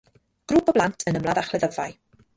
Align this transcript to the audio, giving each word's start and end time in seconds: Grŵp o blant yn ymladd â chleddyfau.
Grŵp 0.51 0.71
o 0.73 0.75
blant 0.77 1.05
yn 1.13 1.19
ymladd 1.21 1.43
â 1.43 1.47
chleddyfau. 1.51 1.99